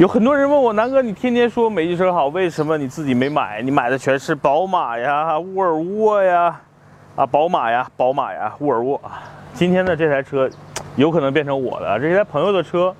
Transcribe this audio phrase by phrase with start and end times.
[0.00, 3.60] 有很多人问我，南哥，你天天说美系车好，为什么你自己没买？
[3.60, 6.58] 你买的全是宝马呀、沃尔沃呀，
[7.16, 8.98] 啊，宝马呀、宝马呀、沃尔沃。
[9.52, 10.48] 今天的这台车，
[10.96, 12.96] 有可能变成我的，这是台朋友的车，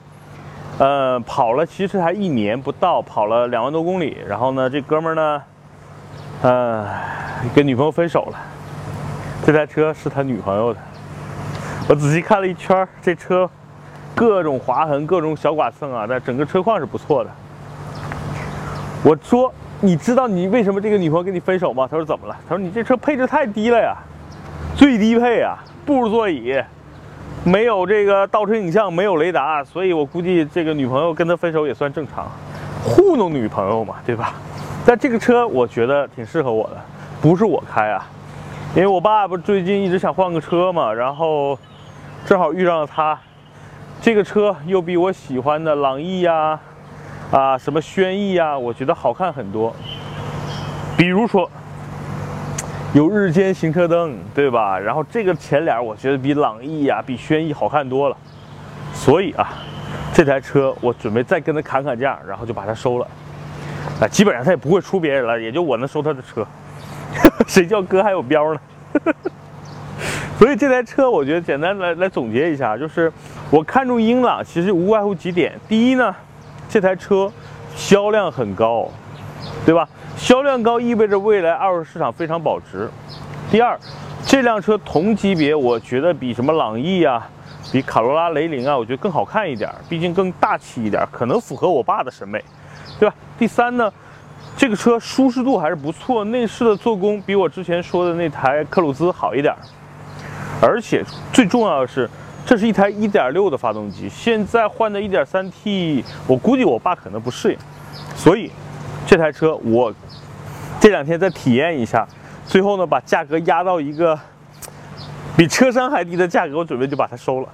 [0.77, 4.19] 呃，跑了其实才一年不到，跑了两万多公里。
[4.29, 5.43] 然后呢，这哥们呢，
[6.43, 6.87] 呃，
[7.55, 8.39] 跟女朋友分手了。
[9.47, 10.81] 这台车是他女朋友的。
[11.89, 13.49] 我仔细看了一圈，这车。
[14.21, 17.31] 各种划痕，各种小剐蹭啊，但整个车况是不错的。
[19.03, 21.89] 我说，你知道你为什么这个女朋友跟你分手吗？
[21.91, 22.37] 他说怎么了？
[22.47, 23.97] 他说你这车配置太低了呀，
[24.77, 25.57] 最低配啊，
[25.87, 26.63] 布座椅，
[27.45, 32.31] 没有这个倒车影像，没有雷达，所以我估计这个女朋友跟他分手也算正常，
[32.85, 34.35] 糊弄女朋友嘛，对吧？
[34.85, 36.77] 但这个车我觉得挺适合我的，
[37.23, 38.07] 不是我开啊，
[38.75, 41.59] 因为我爸不最近一直想换个车嘛，然后
[42.27, 43.19] 正好遇上了他。
[44.03, 46.59] 这个车又比我喜欢的朗逸呀，
[47.31, 49.77] 啊什么轩逸呀，我觉得好看很多。
[50.97, 51.49] 比如说
[52.95, 54.79] 有日间行车灯，对吧？
[54.79, 58.17] 然后这个前脸我觉得比朗逸呀、比轩逸好看多了。
[58.95, 59.53] 所以啊，
[60.15, 63.07] 这台车我准备再跟他砍砍价，然后就把它收了。
[64.01, 66.47] 啊，基本上他也不会出别人了，也就我能收他的车。
[67.47, 68.61] 谁叫哥还有标呢？
[70.41, 73.13] 所以这台车，我觉得简单来来总结一下，就是
[73.51, 75.53] 我看中英朗，其实无外乎几点。
[75.69, 76.17] 第一呢，
[76.67, 77.31] 这台车
[77.77, 78.89] 销量很高，
[79.67, 79.87] 对吧？
[80.17, 82.89] 销量高意味着未来二手市场非常保值。
[83.51, 83.79] 第二，
[84.25, 87.29] 这辆车同级别，我觉得比什么朗逸啊，
[87.71, 92.43] 比卡罗拉、雷凌啊，我觉得更好看一点，毕竟更大气一点，可能符合我爸的审美，
[92.99, 93.15] 对吧？
[93.39, 93.93] 第三呢，
[94.57, 99.55] 这个车舒适度还是不错，内饰的做工比我之前说的那台克鲁兹好一点。
[100.61, 102.09] 而且最重要的是，
[102.45, 107.59] 这是一台1.6的发动机，现在换的 1.3T，我估计我爸可能不适应，
[108.15, 108.51] 所以
[109.07, 109.93] 这台车我
[110.79, 112.07] 这两天再体验一下，
[112.47, 114.19] 最后呢把价格压到一个
[115.37, 117.49] 比车商还低的价格，我准备就把它收了，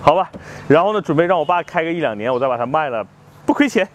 [0.00, 0.30] 好吧？
[0.68, 3.06] 然后呢准备让我爸开个一两年，我再把它卖了，
[3.46, 3.88] 不亏钱。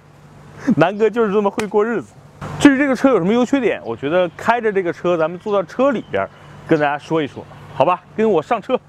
[0.77, 2.13] 南哥就是这么会过日子。
[2.59, 6.27] 至于这个车有什么优缺点，我觉得开着这个车，咱们坐到车里边
[6.67, 7.45] 跟大家说一说。
[7.81, 8.79] 好吧，跟我上车。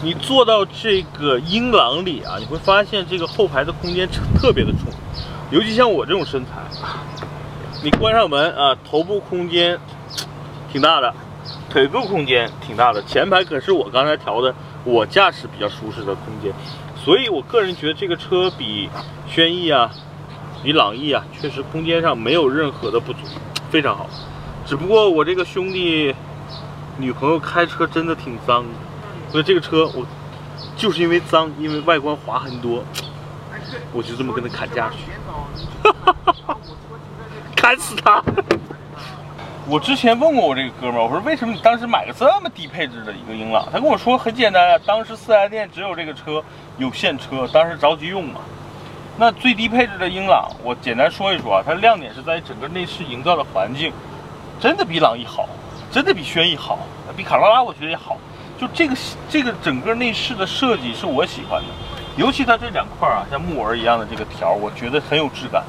[0.00, 4.08] 你坐到这个英朗里啊，你会发现这个后排的空间
[4.38, 4.82] 特别的充，
[5.50, 6.52] 尤其像我这种身材，
[7.82, 9.76] 你关上门啊，头部空间
[10.72, 11.12] 挺大的，
[11.68, 16.52] 腿部空间挺大的，前排可是我刚才调的，我驾驶比较舒适的空间，
[16.94, 18.88] 所以我个人觉得这个车比
[19.26, 19.90] 轩逸啊，
[20.62, 23.18] 比朗逸啊，确实空间上没有任何的不足，
[23.68, 24.08] 非常好。
[24.64, 26.14] 只不过我这个兄弟。
[26.98, 28.64] 女朋友开车真的挺脏，
[29.30, 30.06] 所以这个车我
[30.76, 32.82] 就是因为脏，因为外观划痕多，
[33.92, 34.98] 我就这么跟他砍价去，
[37.54, 38.22] 砍死他！
[39.68, 43.66] 我之前问过我这个哥们儿，我说为什么你当时买个这么低配置的一个英朗？
[43.70, 46.42] 他跟我说很简单啊，当时四 S 店只有这个车
[46.78, 48.40] 有现车，当时着急用嘛。
[49.18, 53.92] 那最低配置的英朗，我简单说一说啊，它亮点是在整个内饰营造的环境，
[54.60, 55.48] 真的比朗逸好。
[55.90, 56.78] 真的比轩逸好，
[57.16, 58.16] 比卡罗拉我觉得也好。
[58.58, 58.96] 就这个
[59.28, 61.68] 这个整个内饰的设计是我喜欢的，
[62.16, 65.62] 尤其它这两块啊，像木纹一样的这个条，我觉得很有质感。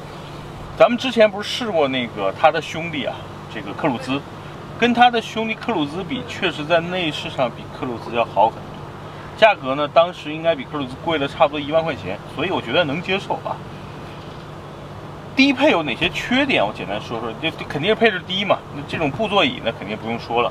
[0.78, 3.14] 咱们之前不是试过那个它的兄弟啊，
[3.52, 4.20] 这个克鲁兹，
[4.78, 8.62] 跟它的兄弟克鲁兹比，确实在内饰上比克鲁兹要好很多。
[9.36, 13.56] 价格呢，当时应该比克鲁兹贵了差不多一万块钱，所以我觉得能接受啊。
[15.38, 16.66] 低配有哪些缺点？
[16.66, 18.58] 我简单说说，这肯定是配置低嘛。
[18.74, 20.50] 那这种布座椅呢，肯定不用说了。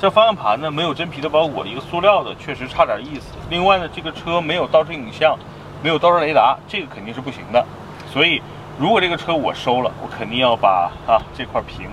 [0.00, 3.34] 像方向盘呢，没有真皮的包裹，一个塑料的，确实差点意思。
[3.50, 5.36] 另外呢，这个车没有倒车影像，
[5.82, 7.66] 没有倒车雷达，这个肯定是不行的。
[8.12, 8.40] 所以，
[8.78, 11.88] 如果这个车我收了，我肯定要把啊这块屏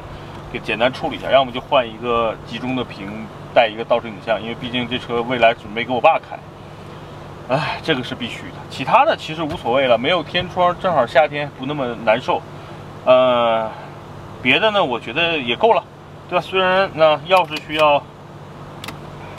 [0.53, 3.25] 给简单处理一下，要么就换一个集中的屏，
[3.55, 6.37] 带一个倒车影像，因为毕竟这车未来准备给我爸开。
[7.47, 12.41] 哎，这个是必须的，其他的其实无所谓了，没有天窗，正好夏天不那么难受。
[13.05, 13.69] 呃，
[14.41, 15.83] 别的呢，我觉得也够了，
[16.27, 16.41] 对吧？
[16.41, 18.01] 虽然呢，钥匙需要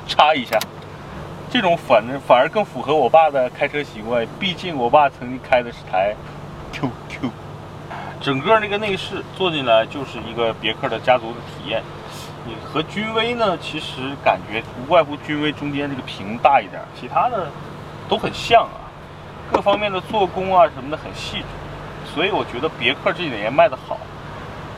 [0.06, 0.56] 插一下，
[1.50, 6.14] 这种反正反而更符合我爸的开车习惯，毕竟我爸曾经开的是台
[6.73, 7.29] QQ。
[8.20, 11.82] 整个那个内饰坐进来就是一个别克的家族的体验。
[12.47, 17.49] 你和君威呢，其实感觉无外乎君威中间这个屏大一点，其他的。
[18.08, 18.87] 都很像啊，
[19.53, 23.99] 各方面的做工啊什么的很细致，所以我觉得别克这几年卖的好，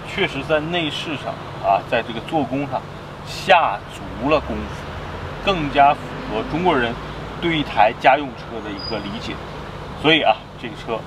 [0.09, 2.81] 确实在内饰上啊，在这个做工上
[3.27, 6.01] 下足了功夫，更加符
[6.33, 6.95] 合中国人
[7.41, 9.35] 对一台家用车的一个理解。
[10.01, 10.99] 所以啊，这个车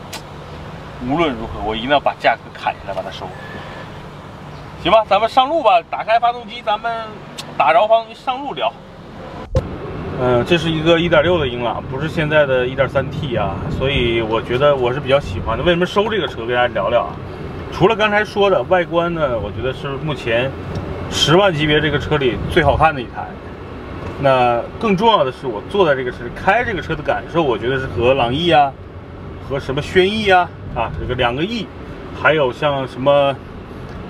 [1.07, 3.31] 无论如何，我一定要把价格砍下来把它收了。
[4.83, 7.07] 行吧，咱们上路吧，打开发动机，咱们
[7.57, 8.71] 打着发动机上路聊。
[10.23, 15.63] 嗯，这是一个1.6的英朗，不是现在的 1.3T 啊，所以我觉得我是比较喜欢的。
[15.63, 16.45] 为什么收这个车？
[16.45, 17.15] 跟大家聊聊啊。
[17.73, 20.51] 除了刚才说的外观呢，我觉得是目前
[21.09, 23.25] 十万级别这个车里最好看的一台。
[24.21, 28.71] 那更重要的是，我坐在这个车开这个车的感受，我觉得是和朗逸啊，
[29.49, 31.65] 和什么轩逸啊啊这个两个 E，
[32.21, 33.35] 还有像什么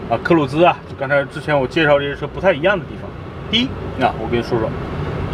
[0.10, 3.10] 啊克鲁兹啊，就刚才之前我介绍这些车不太一样的地方。
[3.50, 4.70] 第一，啊我跟你说说，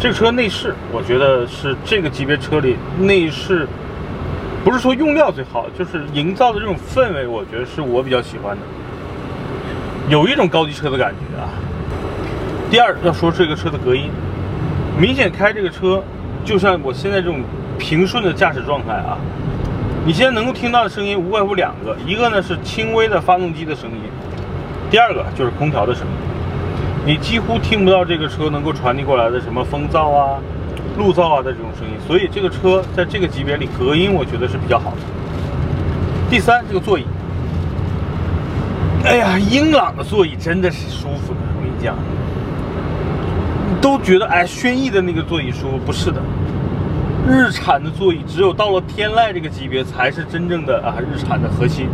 [0.00, 3.66] 这个车内饰，我觉得是这个级别车里内饰。
[4.64, 8.62] 不是说用料最好，就是营造的这种氛围，我觉得是我比较喜欢的，
[10.08, 11.48] 有一种高级车的感觉啊。
[12.70, 14.10] 第二要说这个车的隔音，
[15.00, 16.02] 明显开这个车
[16.44, 17.40] 就像我现在这种
[17.78, 19.16] 平顺的驾驶状态啊，
[20.04, 23.98] 你现在能够听到的声音无外乎两个，一个呢是轻微的发动机的声音，
[24.90, 26.12] 第二个就是空调的声音，
[27.08, 30.38] 你几乎听不到这个车能够传递过来的什么风噪啊。
[30.98, 34.96] 路噪啊的这种声音，所以这个车在这个级别里隔音我觉得是比较好的。
[36.28, 37.04] 第三，这个座椅，
[39.04, 41.96] 哎呀，英朗的座椅真的是舒服的，我跟你讲，
[43.80, 46.20] 都觉得哎，轩逸的那个座椅舒服，不是的，
[47.26, 51.88] 日产的座椅只有到了天籁这个级别才是真正的啊日产的核心。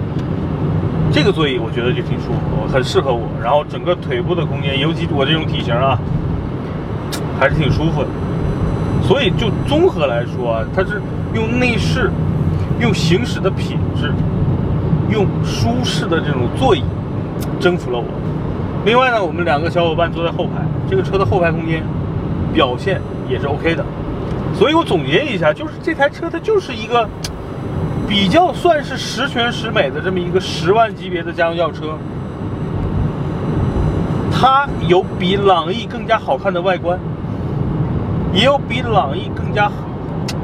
[1.15, 5.97] 这个座椅我觉得就挺舒服，很适合我，然后整个腿部的空间，尤其我这种体型啊，
[7.39, 8.09] 还是挺舒服的。
[9.01, 11.01] 所以，就综合来说啊，它是
[11.33, 12.11] 用内饰、
[12.81, 14.13] 用行驶的品质、
[15.09, 16.83] 用舒适的这种座椅
[17.61, 18.07] 征服了我。
[18.85, 21.81] 另外呢，我们两个小伙伴坐在后排，这个车的后排空间
[22.53, 23.87] 表现也是 OK 的。
[24.53, 27.09] 所以我总结一下，就是这台车它就是一个
[28.15, 31.99] 比较算是十全十美的这么一个十万级别的家用轿车。
[34.31, 36.97] 它有比朗逸更加好看的外观。
[38.33, 39.69] 也有比朗逸更加、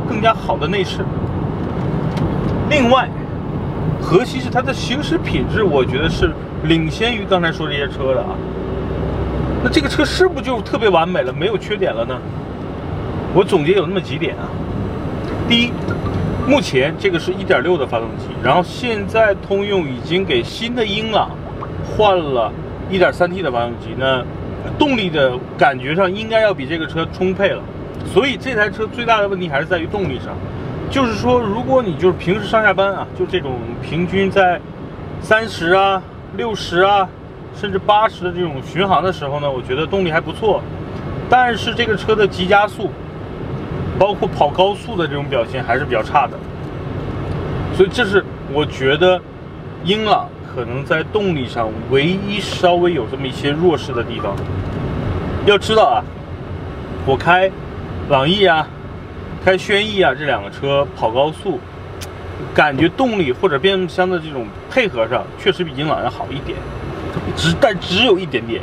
[0.08, 1.04] 更加好的内饰。
[2.68, 3.08] 另外，
[4.02, 6.32] 核心是它的行驶品质，我觉得是
[6.64, 8.30] 领先于刚才说这些车的啊。
[9.62, 12.18] 那这个车是不是就特别完美了，没有缺点了呢？
[13.32, 14.50] 我总结有那么几点啊。
[15.48, 15.72] 第一，
[16.50, 21.30] 目前这个是一点六的发动机，然后现在通用已经给新的英朗
[21.86, 22.52] 换了
[22.90, 24.24] 一点三 T 的发动机，那
[24.76, 27.62] 动力的感觉上应该要比这个车充沛了。
[28.12, 30.34] 所以这台车最大的问题还是在于动力上，
[30.90, 34.60] 就是说，如果你就是平时上下班啊，就这种平均在
[35.20, 36.02] 三十啊、
[36.36, 37.08] 六十啊，
[37.54, 40.60] 甚至八十的这种巡航的时候呢，我觉得动力还不错。
[41.28, 42.90] 但是这个车的急加速，
[44.00, 46.32] 包括跑高速的这种表现还是比较差的。
[47.76, 49.20] 所以这是我觉得
[49.84, 54.34] 英朗可能在动力上唯一稍微有这么一些弱势的地方。
[55.44, 56.00] 要知道啊，
[57.04, 57.50] 我开。
[58.08, 58.66] 朗逸啊，
[59.44, 61.60] 开轩逸啊，这两个车跑高速，
[62.52, 66.58] 感觉动力或者变速箱的这种配合上，确实比英朗要好一点，
[67.36, 68.62] 只但只有一点点，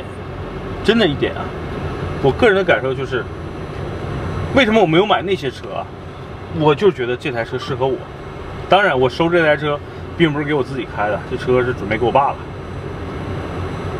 [0.84, 1.46] 真的一点啊。
[2.22, 3.24] 我个人的感受就是，
[4.54, 5.86] 为什么我没有买那些车啊？
[6.58, 7.96] 我就觉得这台车适合我。
[8.68, 9.78] 当然，我收这台车
[10.16, 12.36] 并不是给我自己开的，这车是准备给我爸了。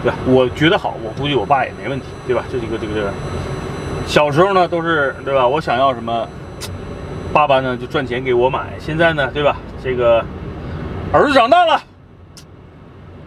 [0.02, 2.44] 对，我觉得好，我估计我爸也没问题，对吧？
[2.50, 3.12] 这几个这个这个。
[4.06, 5.46] 小时候呢，都是对吧？
[5.46, 6.26] 我想要什么，
[7.32, 8.68] 爸爸呢就赚钱给我买。
[8.78, 9.56] 现在呢，对吧？
[9.84, 10.24] 这个
[11.12, 11.82] 儿子长大了，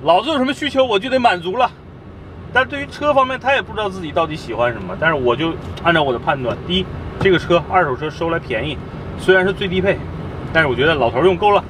[0.04, 1.70] 老子有什么需求我就得满足了。
[2.54, 4.98] 但对于车方面，他也不知道自己到底喜欢什么。
[5.00, 6.86] 但是我就按照我的判断，第一，
[7.22, 8.76] 这个车二手车收来便宜，
[9.20, 9.96] 虽然是最低配，
[10.52, 11.64] 但是我觉得老头用够了。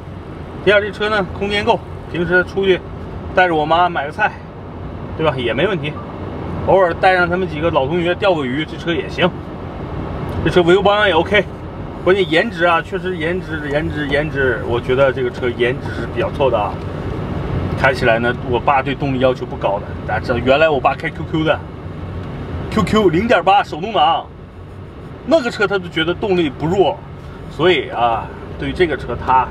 [0.63, 1.77] 第二，这车呢空间够，
[2.09, 2.79] 平时出去
[3.35, 4.31] 带着我妈买个菜，
[5.17, 5.33] 对吧？
[5.35, 5.91] 也没问题。
[6.67, 9.29] 偶尔带上他们几个老同学钓个鱼，这车也行。
[10.45, 11.43] 这车维修保养也 OK，
[12.03, 16.71] 关键颜值啊，确实颜值、颜值、颜值，我觉得这个车颜值是比较错的啊。
[17.77, 21.59] 开起来呢，我爸对动力要求不高的，大家知道，原来我爸开 QQ 的
[22.69, 24.25] ，QQ 零点八手动挡，
[25.25, 26.97] 那个车他就觉得动力不弱，
[27.55, 28.25] 所以啊，
[28.59, 29.47] 对于这个车他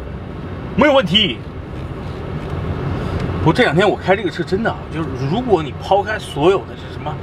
[0.76, 1.38] 没有问题。
[3.42, 7.14] 不，这两天我开这个车真的就是，如果你抛开所有的这什么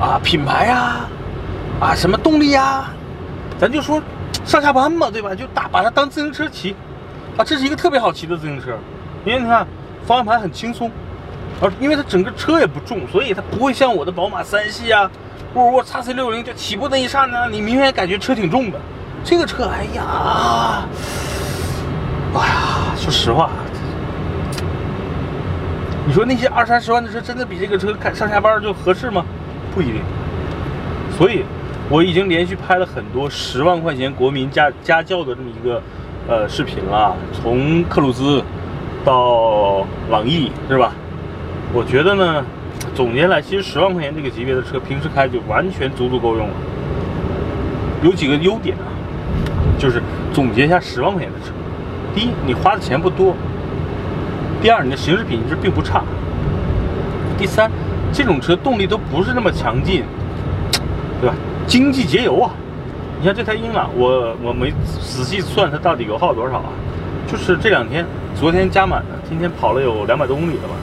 [0.00, 1.06] 啊品牌呀，
[1.80, 2.90] 啊什么动力呀，
[3.58, 4.02] 咱就说
[4.44, 5.34] 上下班嘛，对吧？
[5.34, 6.74] 就打把它当自行车骑，
[7.36, 8.76] 啊，这是一个特别好骑的自行车，
[9.24, 9.64] 因为你看
[10.04, 10.90] 方向盘很轻松，
[11.60, 15.08] 而因为它整个车也不重，所以它不会像我的宝马三系啊，
[15.54, 18.80] 沃尔沃 x C 六零就起步那一刹那，你明显感觉车挺重的。
[19.22, 20.84] 这个车，哎呀，
[22.34, 23.50] 哎呀，说实话，
[26.06, 29.24] 你说那些二三十万的车，真的比这个车开上下班就合适吗？
[29.74, 30.00] 不一定。
[31.18, 31.44] 所以，
[31.90, 35.82] 我已经连续拍了很多十万块钱国民家家教的这么一个
[36.26, 38.42] 呃视频了，从克鲁兹
[39.04, 40.92] 到朗逸，是吧？
[41.74, 42.44] 我觉得呢，
[42.94, 46.54] 总结来，其实十万块钱这个级别的车，平时开就完全足足够用了。
[48.02, 48.84] 有几个优点啊，
[49.78, 51.52] 就是总结一下十万块钱的车：
[52.14, 53.32] 第一，你花的钱不多；
[54.60, 56.02] 第二，你的行驶品质并不差；
[57.38, 57.70] 第三，
[58.12, 60.04] 这种车动力都不是那么强劲，
[61.20, 61.34] 对吧？
[61.66, 62.50] 经济节油啊！
[63.18, 66.72] 你像这台英朗，我我没仔细算它到底油耗多少啊，
[67.26, 70.74] 就是这两天，昨天加满的，今天跑了有两百多公里了吧。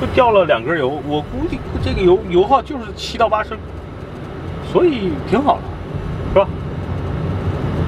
[0.00, 3.56] 就掉了两根油，我估计这个油油耗就是七到八升，
[4.72, 5.62] 所以挺好的，
[6.32, 6.48] 是吧？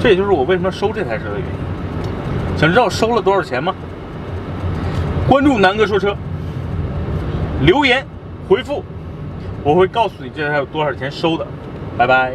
[0.00, 2.56] 这也就是我为什么收这台车的原因。
[2.56, 3.74] 想知道收了多少钱吗？
[5.28, 6.16] 关注南哥说车，
[7.60, 8.06] 留言
[8.48, 8.82] 回复，
[9.62, 11.46] 我会告诉你这台有多少钱收的。
[11.96, 12.32] 拜拜。